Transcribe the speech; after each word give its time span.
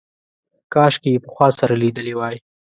کاشکې 0.73 1.09
یې 1.13 1.21
پخوا 1.25 1.47
سره 1.59 1.73
لیدلي 1.83 2.13
وای. 2.15 2.35